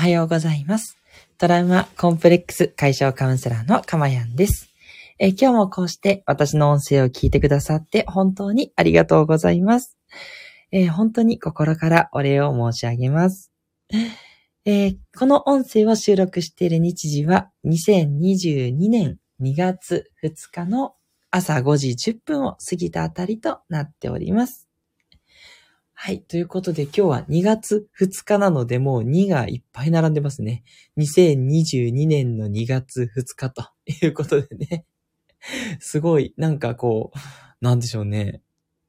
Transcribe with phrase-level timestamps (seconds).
[0.00, 0.96] はようございます。
[1.36, 4.70] トラウマコンプレックス解消カウンセラーのかまやんです。
[5.18, 9.98] え今日もこうして私の音声を聞いてくださって本当にありがとうございます。
[10.72, 13.52] えー本当に心からお礼を申し上げます。
[14.64, 20.94] えーこの音声を収録している日時は2022年2月2日の
[21.30, 24.69] 朝5時10分を過ぎたあたりとなっております。
[26.02, 26.22] はい。
[26.22, 30.64] ということで今日は2月2日なのでもう2がいっぱい並んでますね。
[30.96, 34.86] 2022年の2月2日ということでね。
[35.78, 37.18] すごい、なんかこう、
[37.60, 38.40] なんでしょうね。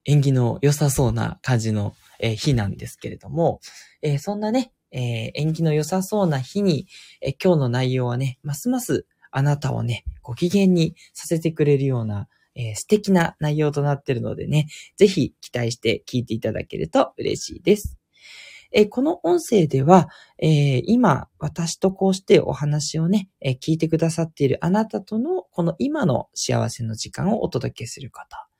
[0.06, 3.60] 縁起の良さそうな感じの、え日なんですけれども、
[4.02, 6.88] えーそんなね、えー縁起の良さそうな日に、
[7.20, 17.98] え今日の内容はね、ますますあなたをね、ご機嫌にさせてくれるような、えー素敵な内容となっているのでね、ぜひ期待して聞いていただけると嬉しいです。
[18.74, 28.51] えーこの音声では、えー今、私とこうしてお話をね、えー聞いてくださっているあなたとの、この今の幸せの時間をお届けすること。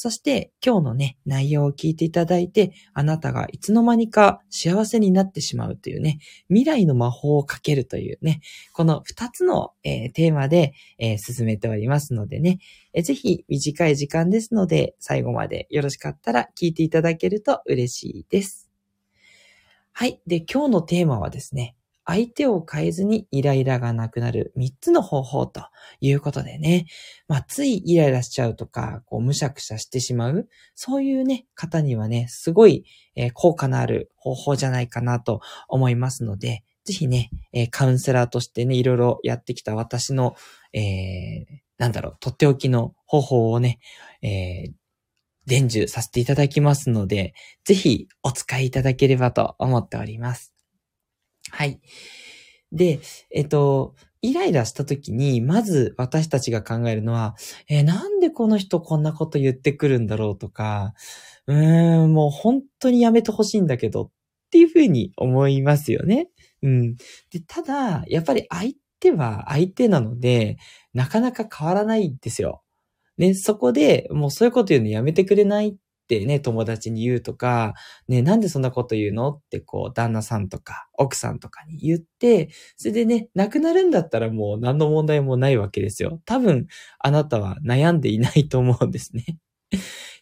[0.00, 8.40] そして、今日のね、内容を聞いていただいて、あなたがいつの間にか幸せになってしまうというね、未来の魔法をかけるというね、
[8.72, 12.60] この二つの、えーテーマで、えー進めておりますのでね、
[12.92, 18.70] えーぜひ短い時間ですので、最後までよろしかったら聞いていただけると嬉しいです。
[19.92, 20.20] はい。
[20.28, 21.74] で、今日のテーマはですね、
[22.10, 25.60] 相手を変えずにイライラがなくなる3つの方法と
[26.00, 26.86] いうことでね、
[27.28, 40.34] まあ、ついイライラしちゃうとか、こう、むしゃくしゃしてしまう、そういうね、方にはね、すごい、えー効果のある方法じゃないかなと思いますので、ぜひね、えーカウンセラーとしてね、いろいろやってきた私の、
[40.72, 41.44] えー
[41.76, 43.80] なんだろう、とっておきの方法をね、
[44.22, 44.72] えー
[45.46, 50.57] 伝授させていただきますので、ぜひお使いいただければと思っております。
[51.58, 51.80] はい。
[52.70, 53.00] で、
[53.32, 57.34] えっと、イライラした時に、まず私たちが考えるのは、
[57.68, 60.94] えなんでこの人こんなこと言ってくるんだろうとか、
[61.48, 64.10] うーん、もう本当にやめてほしいんだけどっ
[64.52, 66.28] ていうふうに思いますよね。
[66.62, 66.94] うん。
[67.32, 70.58] で、ただ、やっぱり相手は相手なので、
[70.94, 72.62] なかなか変わらないんですよ。
[73.18, 75.74] ね、そこでもうそういうこと言うのやめてくれないっ
[76.14, 77.74] ってね、友達に言うとか、
[78.08, 86.20] ね、なんでそんなこと言うのってこう、旦那さんとか奥さんとかに言って、それでね、亡くなるんだったらもう何の問題もないわけですよ。
[86.24, 86.66] 多分、
[87.00, 89.38] あなたは悩んでいないと思うんですね。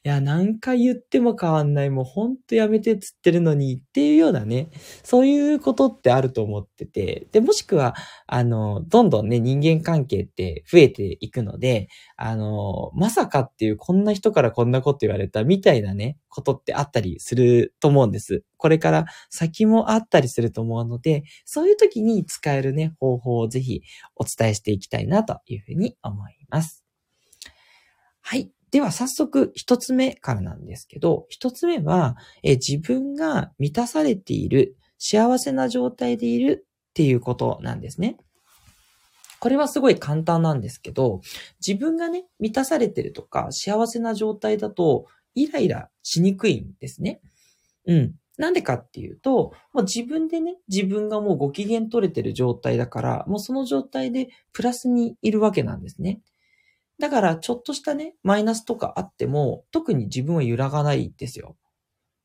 [0.06, 1.90] いや、何回言っても変わんない。
[1.90, 4.68] もうほんとやめてっつってるのにっていうようなね、
[5.02, 7.96] そういうことってあると思ってて、で、もしくは、
[8.28, 18.44] あの、どんどんね、人間関係って増えていくので、あの、まさかっていうこんな人からこんなこと言われたみたいなね、ことってあったりすると思うんです。
[18.58, 23.82] これから先もあったりすると思うので、そういう時に使えるね、方法をぜひ
[24.14, 26.84] お伝えしていきたいなというふうに思います。
[28.22, 28.55] はい。
[28.76, 38.18] では早速一つ目からなんですけど、一つ目は、え自分が満たされている、幸せな状態でいるっていうことなんですね。
[39.40, 41.22] これはすごい簡単なんですけど、
[41.66, 47.22] 自分がね、満たされてるとか幸せな状態だと、イライラしにくいんですね。
[47.86, 48.14] うん。
[48.36, 56.20] なんでかっていうと、もう自分でね、自分がもうご機嫌取れてる状態だから、もうその状態でプラスにいるわけなんですね。
[56.98, 61.56] だから、ちょっとしたね、マイナスとかあっても、特に自分は揺らがないですよ。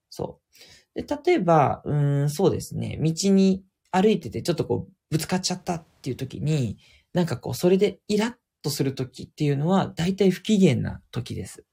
[0.09, 0.39] そ
[0.95, 1.01] う。
[1.01, 1.93] で、例えば、う
[2.23, 6.77] ん、そうですね、道に歩いててちょっとこう、ぶつかっちゃったっていう時に、
[7.13, 11.65] なんかこう、それでイラッとする時っていうのは、大体不機嫌な時です。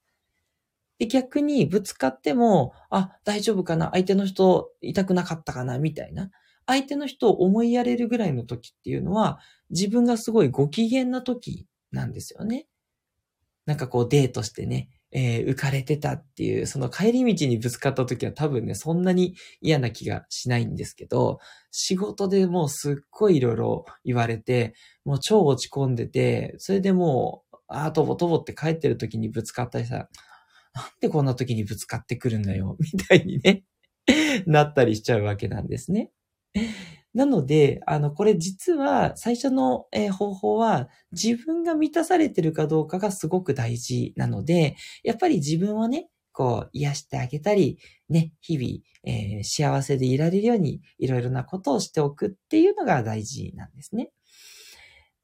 [0.99, 6.31] で、逆にぶつかっても、あ、大丈夫かな相手の人痛くなかったかなみたいな。
[6.67, 9.39] 相手の人を思いやれるぐらいの時っていうのは、
[9.71, 12.67] 自分がすごいご機嫌な時なんですよね。
[13.69, 21.39] なんかこうデートしてね、えー浮かれてたっていう、その帰り道にぶつかった時は多分ね、そんなに嫌な気がしないんですけど、
[21.71, 30.09] 仕事でもうすっごいいろいろ言われて、もう超落ち込んでて、それでもう、ああ、とぼとぼって帰ってる時にぶつかったりさ、
[30.75, 33.65] なんでこんな時にぶつかってくるんだよ、みたいにね、
[34.47, 36.11] なったりしちゃうわけなんですね。
[37.19, 48.71] なので、あの、これ実は最初の、え方法は自分が満たされてるかどうかがすごく大事なので、やっぱり自分をね、こう癒してあげたり、ね、日々、
[49.03, 54.13] えー幸せでいられるようにいろいろなことをしておくっていうのが大事なんですね。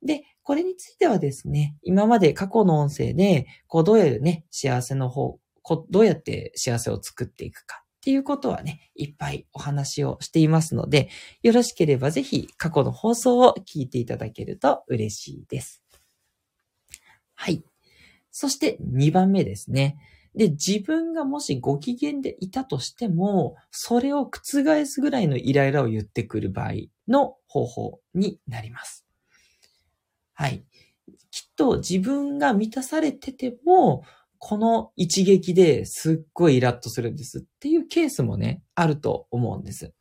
[0.05, 11.09] で、これについてはですね、今まで過去の音声で、こうどういうね、幸せの方、こどうやって幸せを作っていくかっていうことはね、いっぱいお話をしていますので、
[11.43, 15.83] よろしければぜひ過去の放送を聞いていただけると嬉しいです。
[17.33, 17.65] はい。
[18.31, 19.97] そして2番目ですね。
[20.35, 26.73] で、自分がもしご機嫌でいたとしても、それを覆すぐらいのイライラを言ってくる場合
[27.09, 29.07] の方法になります。
[30.35, 30.63] はい。
[31.31, 34.05] きっと自分が満たされてても、
[34.47, 39.95] この一撃ですっごいイラッとするんですっていうケースもね、あると思うんです。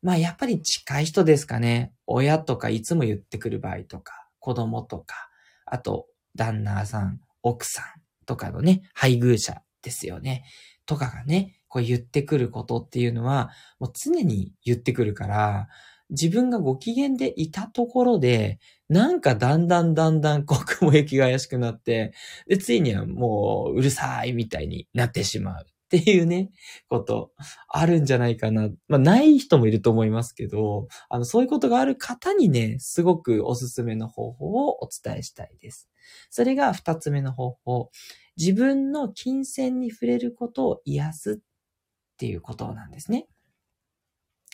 [0.00, 1.92] まあやっぱり近い人ですかね。
[2.06, 5.28] 親とかいつも言ってくる場合とか、子供とか、
[5.66, 7.84] あと旦那さん、奥さん
[8.24, 10.44] とかのね、配偶者ですよね。
[10.86, 15.68] とかがね、こう言ってくることっていうのは、もう常に言ってくるから、
[16.08, 18.58] 自分がご機嫌でいたところで、
[18.88, 22.12] なんかだんだんだんだんこう雲行きが怪しくなって、
[22.46, 25.66] で、ついにはもううるさいみたいになってしまう。
[25.86, 26.50] っていうね、
[26.88, 27.30] こと、
[27.68, 28.68] あるんじゃないかな。
[28.88, 35.88] まあ、ない人もいると思いますけど、あの、そういうことがある方にね、すごくおすすめの方法をお伝えしたいです。
[36.28, 37.90] それが二つ目の方法。
[38.36, 41.36] 自分の金銭に触れることを癒すっ
[42.18, 43.28] ていうことなんですね。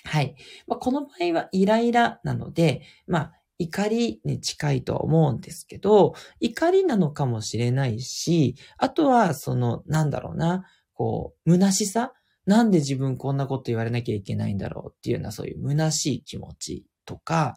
[0.04, 0.34] はい。
[0.66, 10.64] まあ、この場合はイライラなので、まあ、怒りに近いと思うんですけど、怒りなのかもしれないし、あとは、その、なんだろうな、
[10.94, 12.12] こう、虚しさ？
[12.44, 17.56] なんで自分こんなこと言われなきゃいけないんだろうっていうようなそういう虚しい気持ちとか、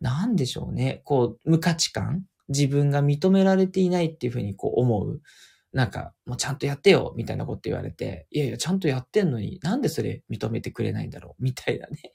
[0.00, 1.00] なんでしょうね。
[1.04, 2.24] こう、無価値観？
[2.48, 5.20] 自分が認められていないっていうふうにこう思う。
[5.72, 11.42] なんか、もうちゃんとやってよみたいなこと言われて、いやいや、ちゃんとやってんのになんでそれ認めてくれないんだろう？
[11.42, 12.13] みたいなね。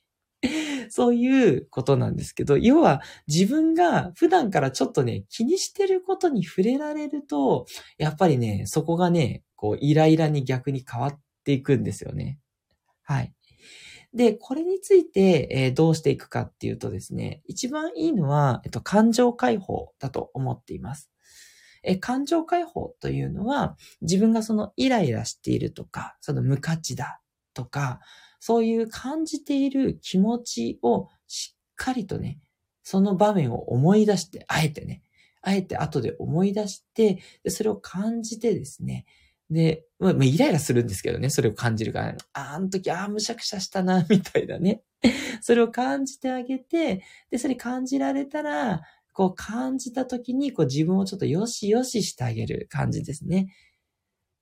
[0.92, 7.66] そういうことなんですけど、要は自分が普段からちょっとね、気にしてることに触れられると、
[7.98, 12.40] やっぱりね、そこがね、こう、イライラに逆に変わっていくんですよね。
[13.04, 13.34] はい。
[14.14, 21.12] で、これについて、えー、どうしていくかっていうとですね、一番いいのは、えっと、感情解放だと思っています。
[21.84, 27.22] え感情解放というのは、自分がそのイライラしているとか、その無価値だ
[27.54, 28.00] とか、
[28.40, 32.40] そういう感じている気持ちをしっかりとね、
[32.84, 35.04] その場面を思い出して、あえてね、
[35.42, 39.06] あえて後で思い出して、でそれを感じてですね、
[39.50, 44.84] で、まあ、イライラするんですけどね、それを感じるから、あ、あの時、ああ、むしゃくしゃしたな、 みたいなね。
[45.42, 48.82] それを感じてあげて、で、それ感じられたら、
[49.14, 53.54] こう感じた時に、こう自分をちょっとよしよししてあげる感じですね。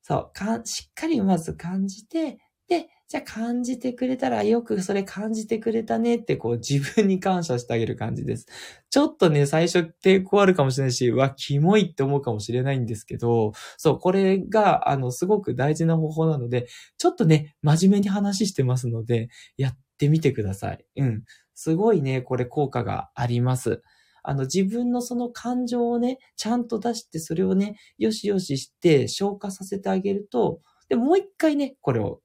[0.03, 8.48] そう、かしっかりまず感じて、で、じゃあ感じてくれたらよくそれ感じてくれたねってこう自分に感謝してあげる感じです。
[8.89, 16.68] ちょっとね、最初抵抗あるかもしれないし、わ、キモいって思うかもしれないんですけど、そう、これが、あの、すごく大事な方法なので、
[16.98, 20.86] ちょっとね、真面目に話してますので、やってみてください。
[20.98, 21.24] うん。
[21.56, 23.81] すごいね、これ効果があります。
[24.21, 30.59] あの、自分のその感情をね、ちゃんと出して、それをね、よしよしして消化させてあげると、
[30.89, 32.19] で、もう一回ね、これを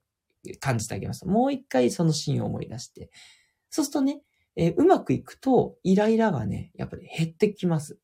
[0.59, 1.27] 感じてあげます。
[1.27, 3.09] もう一回そのシーンを思い出して。
[3.69, 4.21] そうするとね、
[4.55, 7.97] えー、うまくいくと、イライラがね、やっぱり減ってきます。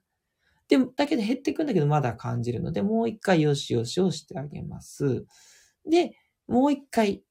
[0.68, 5.26] でも、だけど減ってくんだけど、まだ感じるので、もう一回よしよしをしてあげます。
[5.90, 6.16] で、
[6.48, 7.24] もう一回、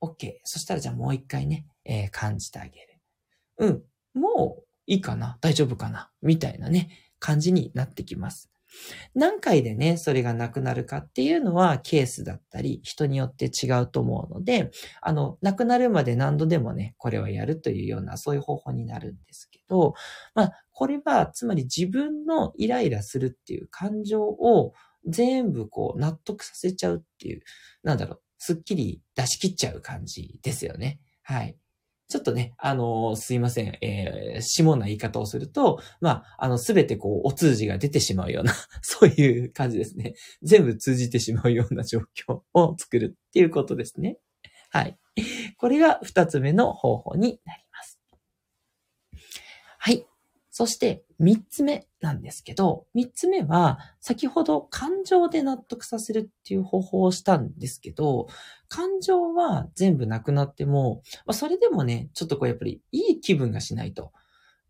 [0.00, 0.34] OK。
[0.44, 3.00] そしたらじゃあもう一回ね、えー、感じてあげる。
[3.58, 3.82] うん。
[4.14, 8.50] もういいかな大丈夫かなみたいなね、感じになってきます。
[9.14, 14.70] 何回でね、それがなくなるかっていうのはケースだったり、人によって違うと思うので、
[15.02, 19.94] あの、なくなるまで何度でもね、これをやるというような、そういう方法になるんですけど、
[20.34, 24.72] まあ、これは、つまり自分のイライラするっていう感情を
[25.06, 27.42] 全部こう納得させちゃうっていう、
[27.82, 31.00] なんだろう、すっきり出し切っちゃう感じですよね。
[31.22, 31.56] はい。
[32.10, 38.52] ちょっとね、あのー、すいません、えー、下な言い方をすると、まあ、あの、すべてこう、お通じが出てしまうような
[38.82, 40.14] そういう感じですね。
[40.42, 44.18] 全部通じてしまうような状況を作るっていうことですね。
[44.70, 44.98] はい。
[45.56, 48.00] これが二つ目の方法になります。
[49.78, 50.04] はい。
[50.50, 58.26] そして三つ目なんですけど、三つ目は先ほど感情で納得させるっていう方法をしたんですけど、
[58.68, 64.12] 感情は全部なくなっても、まあ、それでもね、ちょっとこうやっぱりいい気分がしないと。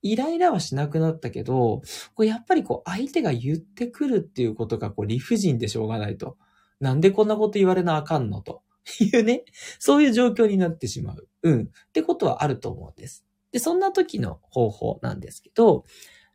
[0.02, 1.83] イライラはしなくなったけど、
[2.14, 6.37] こうやっぱりこう相手が言ってくるっていうことがこう理不尽でしょうがないと。
[6.80, 8.62] なんでこんなこと言われなあかんのと
[8.99, 9.45] いうね、
[9.78, 11.28] そういう状況になってしまう。
[11.42, 11.61] うん。
[11.62, 13.25] ってことはあると思うんです。
[13.52, 15.85] で、そんな時の方法なんですけど、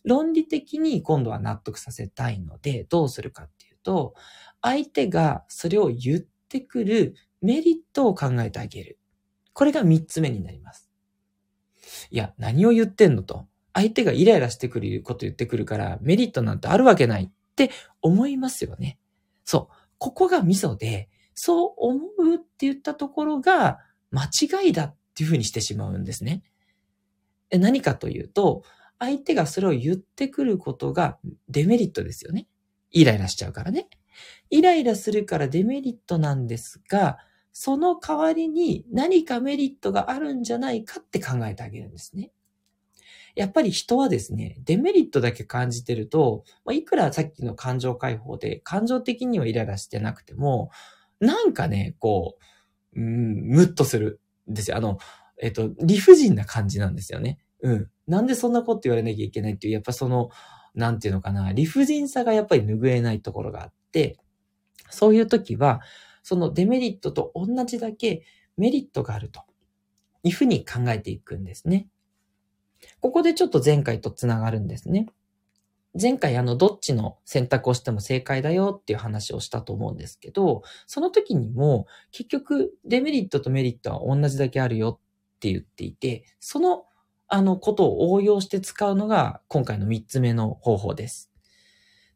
[0.05, 4.13] 論理的に今度は納得させたいので、どうするかっていうと、
[4.61, 8.99] 相手がそれを言ってくるメリットを考えてあげる。
[9.53, 10.89] これが三つ目になります。
[12.11, 13.47] いや、何を言ってんのと。
[13.73, 17.71] 相手がイライラしてくること言ってくるからメリットなんてあるわけないって
[18.01, 18.97] 思いますよね。
[19.43, 19.75] そう。
[19.97, 23.79] ここがミソで、そう思うって言ったところが
[24.11, 26.43] 間違いだっていうふうにしてしまうんですね。
[27.51, 28.63] 何かというと、
[28.99, 31.17] 相手がそれを言ってくることが
[31.49, 32.47] デメリットですよね。
[32.91, 33.89] イライラしちゃうからね。
[34.49, 37.17] イライラするからデメリットなんですが、
[37.51, 42.31] その代わりに何かメリットがあるんじゃないかって考えてあげるんですね。
[43.35, 50.69] やっぱり人はですね、デメリットだけ感じてると、まあ、いくらさっきの感情解放で感情的にはイライラしてなくても、
[51.19, 52.37] なんかね、こ
[52.93, 54.77] う、うん、ムッとするんですよ。
[54.77, 54.97] あの、
[55.41, 57.39] えっと、理不尽な感じなんですよね。
[57.61, 57.89] うん。
[58.07, 60.29] なんでそんなこと言われなきゃいけないっていう、やっぱその、
[60.73, 64.17] なんていうのかな、理不尽さがやっぱり拭えないところがあって、
[64.89, 65.81] そういう時は、
[66.23, 68.23] そのデメリットと同じだけ
[68.57, 69.43] メリットがあると
[70.23, 71.87] いうふうに考えていくんですね。
[72.99, 75.07] ここでちょっと前回とつながるんですね。
[75.99, 86.85] 前回あの、どっちの選択をしても正解だよっていう話をしたと思うんですけど、その時にも結局デメリットとメリットは同じだけあるよって言っていて、その
[87.27, 91.31] あのことを応用して使うのが今回の3つ目の方法です。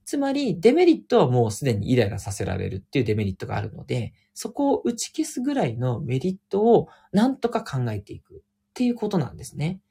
[0.10, 8.38] つまり、デメリットはもうすでにイライラさせられるっていうデメリットがあるので、そこを打ち消すぐらいのメリットをなんとか考えていくっ
[8.74, 9.82] ていうことなんですね。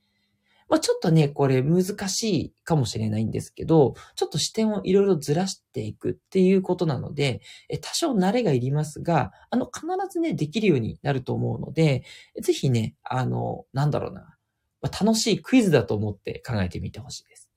[0.69, 7.41] まあ、ちょっとね、これ難しいかもしれないんですけど、ちょっと視点をいろいろずらしていくっていうことなので、
[7.81, 12.03] 多少慣れがいりますが、あの、必ずね、できるようになると思うので、
[12.43, 14.37] ぜひね、あの、なんだろうな、
[14.81, 17.49] ま、楽しいクイズだと思って考えてみてほしいです。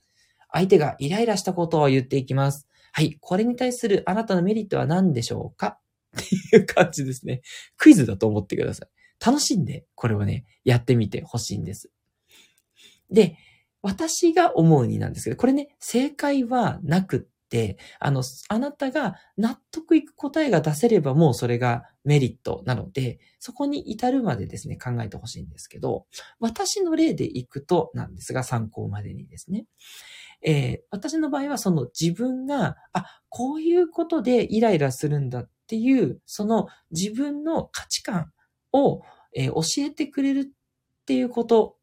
[0.51, 2.67] 相手がイライラしたことを言っていきます。
[2.93, 5.77] はい、これに対するあなたのメリットは何でしょうか？
[6.17, 7.41] っていう感じですね。
[7.77, 8.89] クイズだと思ってください。
[9.25, 11.89] 楽しんで、これをね、やってみてほしいんです。
[13.09, 13.37] で、
[13.81, 26.05] 私が思うになんですけど、これね、正解はなくって、あの、あなたが納得いく答えが出せればもうそれがメリットなので、そこに至るまでですね、考えてほしいんですけど、
[26.39, 29.65] 私の例でいくとなんですが、参考までにですね。
[30.43, 38.31] えー、私の場合はその自分が、あ、こういうことでイライラするんだっていう、その自分の価値観
[38.73, 39.01] を、
[39.35, 41.77] えー、教えてくれるっていうこと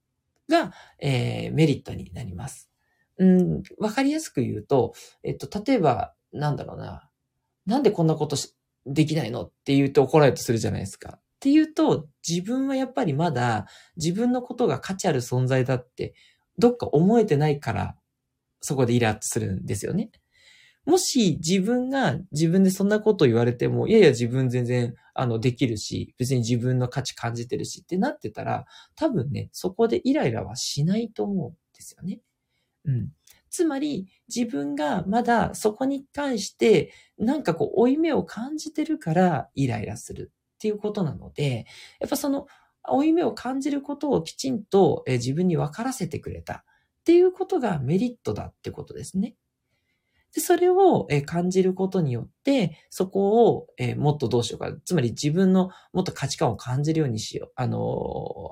[0.48, 2.70] が、えー、メリットになります。
[3.18, 7.08] うん、わかりやすく言うと、えっと、例えば、なんだろうな。
[7.66, 8.54] なんでこんなことし
[8.87, 9.44] できないの？
[9.44, 11.14] って言うと怒られるとするじゃないですか。
[11.18, 13.66] っていうと、自分はやっぱりまだ
[13.97, 16.14] 自分のことが価値ある存在だって、
[16.58, 17.97] どっか思えてないから、
[18.61, 20.11] そこでイラッとするんですよね。
[20.85, 28.64] もし自分が自分でそんなこと言われても、いやいや自分全然あのできるし、別に自分の価値感じてるしってなってたら、
[28.97, 32.20] 多分ね、そこでイライラはしないと思うんですよね。
[32.87, 33.11] うん。
[33.50, 41.67] つまり自分がまだそこに関してなんかこう負い目を感じてるからイライラするっていうことなので、
[42.00, 42.47] やっぱその
[42.90, 46.64] 負い目を感じることをきちんと自分に分からせてくれたっ
[47.05, 49.37] ていうことがメリットだってことですね。
[50.35, 54.73] で、それを感じることによって、そこをもっとどうしようか。
[54.85, 57.52] つまり自分のもっと価値観を感じるようにしよう。
[57.57, 57.78] あの、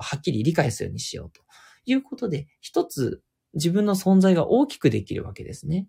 [0.01, 1.43] はっきり理解するようにしようと
[1.85, 3.23] いうことで、一つ
[3.57, 5.89] 自分の存在が大きくできるわけですね。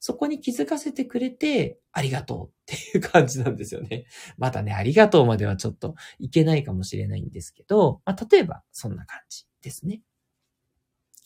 [0.00, 4.04] そこに気づかせてくれて、ありがとうっていう感じなんですよね。
[4.38, 10.02] またね、ありがとうまではちょっといけないかもしれないんですけど、まあ、例えばそんな感じですね。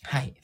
[0.05, 0.35] はい。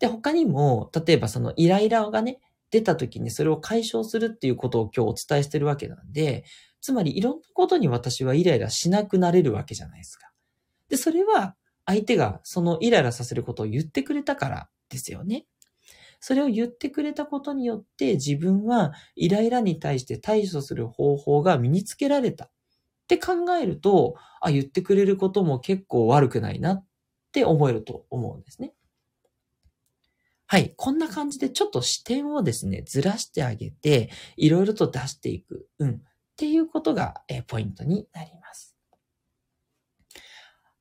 [0.00, 2.40] で、他にも、例えばそのイライラがね、
[2.70, 6.44] 出た時にそれを解消するっていうことを今日お伝えしてるわけなんで、
[6.80, 10.32] つまりいろんなことに私はイライラしなくなれるわけじゃないですか。
[10.88, 15.46] で、それは相手がそのイライラさせることを言ってくれたからですよね。
[16.20, 22.50] それを言ってくれたことによって自分はイライラに対して対処する方法が身につけられたっ
[23.08, 26.84] て考えると、あ、言ってくれることも結構悪くないなっ
[27.32, 28.72] て思えると思うんですね。
[30.46, 30.74] はい。
[30.76, 35.66] こんな感じでちょっと視点をですね、ずらしてあげて、いろいろと出していく。
[35.78, 35.90] うん。
[35.90, 35.94] っ
[36.36, 38.41] ていうことが、えポイントになります。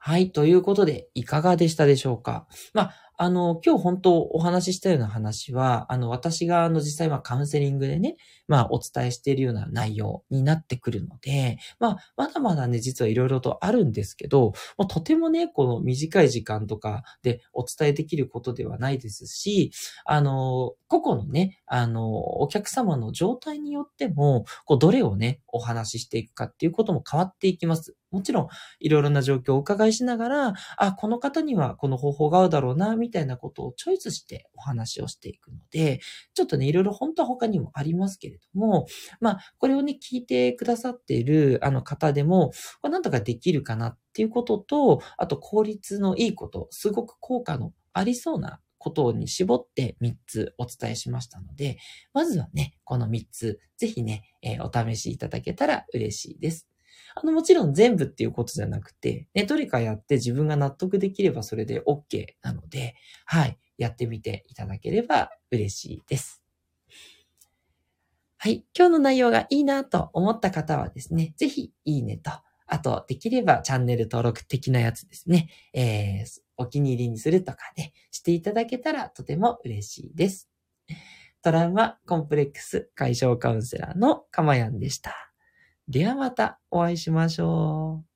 [0.03, 0.31] はい。
[0.31, 2.47] ということで、いかがでしたでしょうか？
[2.73, 2.93] まあ、
[3.23, 8.15] あの、今日本当お話ししたような話は、あの、私があの実際はカウンセリングでね、
[8.47, 19.71] まあお伝えしているような内容になってくるので、まあ、まだまだね、実はいろいろとあるんですけど、もうとてもね、この短い時間とかでお伝えできることではないですし、
[20.05, 22.11] あの、個々のね、あの、
[22.41, 27.95] お客様の状態によっても、こう、どれをね、お話ししていくかっていうことも変わっていきます。
[28.11, 28.47] もちろん、
[28.79, 35.99] いろいろな状況をお伺いしながら、あ、この方にはこの方法が合うだろうな、みたいなことをチョイスしてお話をしていくので、
[36.33, 38.85] ちょっとね、いろいろ本当は他にもありますけれども、
[39.19, 42.51] まあ、これをね、聞いてくださっているあの方でも、
[42.81, 51.79] これなんとかできるかなっていうことと、あと効率のいいこと、すごく効果のありそうなことに絞って3つお伝えしましたので、
[52.13, 56.70] まずはね、この3つ、ぜひね、えー、お試しいただけたら嬉しいです。
[57.15, 66.43] あの、もちろん全部っていうことじゃなくて、ね、どれかやって自分が納得できればそれで OK なので、はい、やってみていただければ嬉しいです。
[68.37, 72.31] はい、今日の内容がいいなと思った方はですね、ぜひいいねと、
[72.65, 80.49] あと、できればチャンネル登録的なやつですね、えー、お気に入りにするとかね、していただけたらとても嬉しいです。
[81.43, 85.30] トラウマコンプレックス解消カウンセラーのかまやんでした。
[85.87, 88.10] ではまたお会いしましょう。